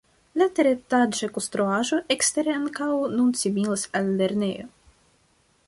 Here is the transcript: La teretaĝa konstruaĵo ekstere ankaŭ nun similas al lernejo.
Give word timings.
La 0.41 0.45
teretaĝa 0.59 1.27
konstruaĵo 1.35 1.99
ekstere 2.15 2.55
ankaŭ 2.61 2.89
nun 3.19 3.29
similas 3.43 3.85
al 4.01 4.11
lernejo. 4.23 4.67